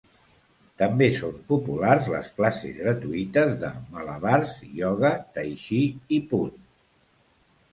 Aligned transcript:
També 0.81 1.09
són 1.17 1.35
populars 1.51 2.07
les 2.13 2.31
classes 2.39 2.73
gratuïtes 2.77 3.53
de 3.65 3.71
malabars, 3.97 4.57
ioga, 4.81 5.13
taitxí 5.37 5.83
i 6.19 6.21
punt. 6.33 6.61